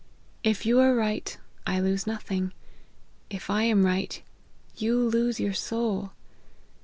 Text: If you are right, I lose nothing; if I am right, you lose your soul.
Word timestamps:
If 0.43 0.65
you 0.65 0.79
are 0.79 0.95
right, 0.95 1.37
I 1.67 1.79
lose 1.79 2.07
nothing; 2.07 2.53
if 3.29 3.51
I 3.51 3.61
am 3.65 3.85
right, 3.85 4.19
you 4.75 4.97
lose 4.97 5.39
your 5.39 5.53
soul. 5.53 6.13